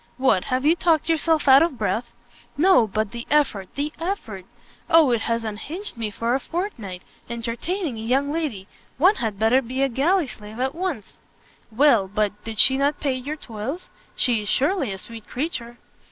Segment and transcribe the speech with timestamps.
[0.17, 2.11] "What, have you talked yourself out of breath?"
[2.57, 3.67] "No; but the effort!
[3.75, 4.45] the effort!
[4.89, 7.03] O, it has unhinged me for a fortnight!
[7.29, 8.67] Entertaining a young lady!
[8.97, 11.17] one had better be a galley slave at once!"
[11.69, 13.89] "Well but, did she not pay your toils?
[14.15, 15.77] She is surely a sweet creature."